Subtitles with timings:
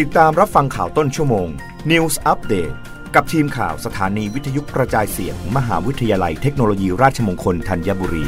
[0.00, 1.48] ติดตามรับฟังข่าวต้นชั่วโมง
[1.90, 2.74] News Update
[3.14, 8.24] กับทีมข่าวสถานีวิทยุกระจายเสียงมหาวิทยาลัยเทคโนโลยีราชมงคลธัญบุรี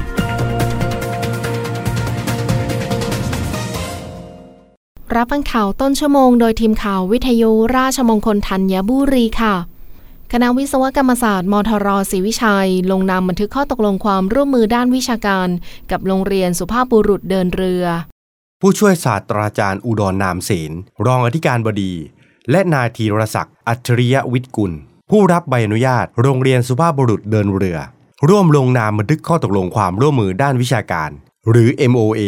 [5.16, 9.54] รับฟังข่าวต้นชั่วโมงโดยทีมข่าววิทยุราชมงคลธัญบุรีค่ะ
[10.32, 15.48] คณะวิศวกรรมศาสตร์มทรศรีวิชัย ลงนามบันทึกข้อตกลงความร่วมมือด้านวิชาการ
[15.90, 17.86] กับโรงเรียนสุภาพบุรุษเดินเรือ
[18.66, 20.72] ผู้ช่วยศาสตราจารย์อุดรนามเสน
[21.06, 21.92] รองอธิการบดี
[22.50, 24.72] และนายธีรศักดิ์อัจฉริยวิทย์กุล
[25.10, 27.78] ผู้รับใบอนุญาต โรงเรียนสุภาพบุรุษเดินเรือ
[28.28, 31.10] ร่วมลงนามบันทึกข้อตกลงความร่วมมือด้านวิชาการ
[31.50, 32.22] หรือ MOA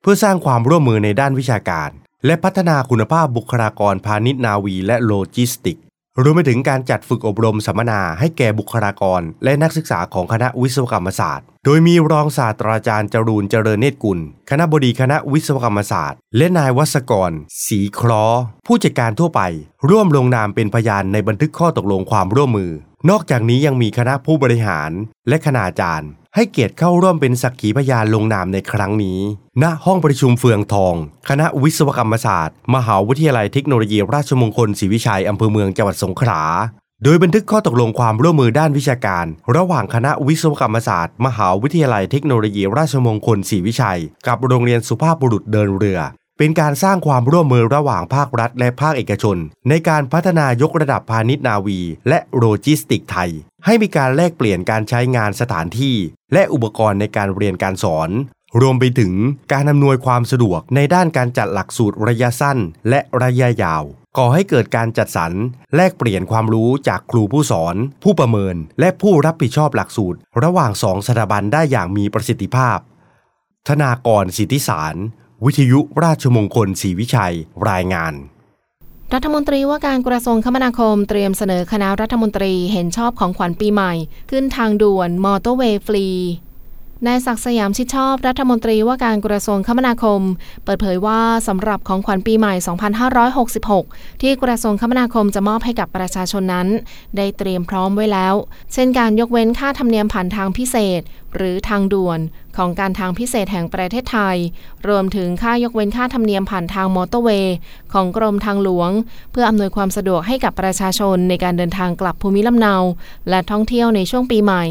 [0.00, 1.90] เพื่อสร้างความร่วมมือในด้านวิชาการ
[2.26, 5.78] และพัฒนาคุณภาพบุคลากรพาณิชย์นาวีและโลจิสติก
[6.22, 14.18] รวมไปถึงการจัดฝึกอบรมสัมมนาให้แก่บุคลากร และนักศึกษาของคณะวิศวกรรมศาสตร์ โดยมีรองศาสตราจารย์จรูนเจริญเนตรกุล
[14.50, 17.30] คณะบดีคณะวิศวกรรมศาสตร์ และนายวัศกร
[17.66, 18.24] ศรีคลอ
[18.66, 19.40] ผู้จัดการทั่วไป
[19.90, 22.72] ร่วมลงนามเป็นพยานในบันทึกข้อตกลงความร่วมมือ
[23.10, 24.90] นอกจากนี้ยังมีคณะผู้บริหาร
[25.28, 29.18] และคณาจารย์ ให้เกียรติเข้าร่วมเป็นสักขีพยานลงนามในครั้งนี้
[29.62, 30.94] ณ ห้องประชุมเฟืองทอง
[31.28, 36.42] คณะวิศวกรรมศาสตร์ มหาวิทยาลัยเทคโนโลยีราชมงคลศรีวิชัยอำเภอเมืองจังหวัดสงขลา
[37.04, 46.00] โดยบันทึกข้อตกลงความร่วมมือด้านวิชาการ ระหว่างคณะวิศวกรรมศาสตร์ มหาวิทยาลัยเทคโนโลยีราชมงคลศรีวิชัย กับโรงเรียนสุภาพบุรุษเดินเรือ
[46.38, 49.36] เป็นการสร้างความร่วมมือระหว่างภาครัฐและภาคเอกชน
[49.68, 53.30] ในการพัฒนายกระดับพาณิชย์นาวี และโลจิสติกไทย
[53.64, 55.96] ให้มีการแลกเปลี่ยนการใช้งานสถานที่
[56.32, 58.10] และอุปกรณ์ในการเรียนการสอน
[58.60, 59.12] รวมไปถึง
[59.52, 63.82] การอำนวยความสะดวกในด้านการจัดหลักสูตรระยะสั้น และระยะยาว
[64.18, 65.32] ก่อให้เกิดการจัดสรร
[65.74, 72.78] แลกเปลี่ยนความรู้จากครูผู้สอน ผู้ประเมิน และผู้รับผิดชอบหลักสูตร ระหว่างสองสถาบันได้อย่างมีประสิทธิภาพ
[73.68, 74.96] ธนากรสิทธิสาร
[75.44, 77.34] วิทยุราชมงคลศรีวิชัย
[77.70, 78.14] รายงาน
[79.14, 83.92] รัฐมนตรีว่าการกระทรวงคมนาคมเตรียมเสนอคณะรัฐมนตรีเห็นชอบของขวัญปีใหม่
[84.30, 86.06] ขึ้นทางด่วนมอเตอร์เวย์ฟรี
[87.06, 90.20] นายศักดิ์สยามชิดชอบรัฐมนตรีว่าการกระทรวงคมนาคม
[90.64, 92.54] เปิดเผยว่าสำหรับของขวัญปีใหม่
[93.58, 96.68] 2566 ที่กระทรวงคมนาคมจะมอบให้กับประชาชนนั้น
[97.16, 98.34] ได้เตรียมพร้อมไว้แล้ว
[98.72, 101.02] เช่นการยกเว้นค่าธรรมเนียมผ่านทางพิเศษ
[101.36, 102.20] หรือทางด่วน
[102.56, 104.36] ของการทางพิเศษแห่งประเทศไทย
[104.88, 107.56] รวมถึงค่ายกเว้นค่าธรรมเนียมผ่านทางมอเตอร์เวย์
[107.92, 108.90] ของกรมทางหลวง
[109.32, 112.74] เพื่ออำนวยความสะดวกให้กับประชาชนในการเดินทางกลับภูมิลำเนา
[113.28, 114.64] และท่องเที่ยวในช่วงปีใหม่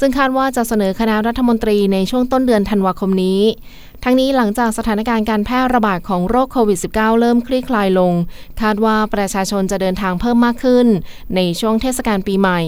[0.00, 3.42] ซึ่งคาดว่าจะเสนอคณะรัฐมนตรีในช่วงต้นเดือนธันวาคมนี้
[4.04, 8.12] ทั้งนี้หลังจากสถานการณ์การแพร่ระบาดของโรคโควิด -19 เริ่มคลี่คลายลง
[8.60, 10.86] คาดว่าประชาชนจะเดินทางเพิ่มมากขึ้น
[11.36, 12.60] ในช่วงเทศกาลปีใหม่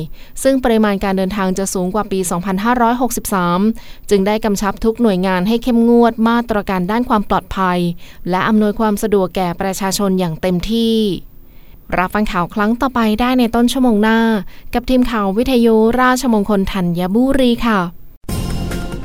[0.43, 2.19] ซึ่งปริมาณการเดินทางจะสูงกว่าปี
[3.35, 7.79] 2563 จึงได้กำชับทุกหน่วยงานให้เข้มงวดมาตรการด้านความปลอดภัย
[8.31, 10.97] และอำนวยความสะดวกแก่ประชาชนอย่างเต็มที่
[11.99, 14.19] รับฟังข่าวครั้งต่อไปได้ในต้นชั่วโมงหน้า
[14.75, 18.02] กับทีมข่าววิทยุราชมงคลธัญบุรีค่ะ